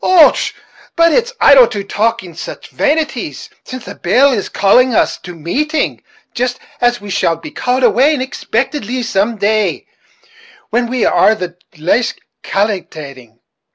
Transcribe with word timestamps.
Och! 0.03 0.35
but 0.95 1.11
it's 1.13 1.31
idle 1.39 1.67
to 1.67 1.83
talk 1.83 2.23
of 2.23 2.39
sich 2.39 2.69
vanities, 2.69 3.51
while 3.69 3.81
the 3.81 3.93
bell 3.93 4.31
is 4.31 4.49
calling 4.49 4.95
us 4.95 5.19
to 5.19 5.35
mateing 5.35 6.01
jist 6.33 6.57
as 6.81 6.99
we 6.99 7.11
shall 7.11 7.35
be 7.35 7.51
called 7.51 7.83
away 7.83 8.15
unexpictedly 8.15 9.03
some 9.03 9.35
day, 9.35 9.85
when 10.71 10.87
we 10.87 11.05
are 11.05 11.35
the 11.35 11.55
laist 11.77 12.19
calkilating. 12.41 13.41